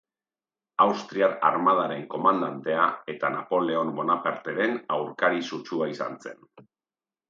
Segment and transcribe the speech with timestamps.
[0.85, 6.47] Austriar armadaren komandantea eta Napoleon Bonaparteren aurkari sutsua izan zen.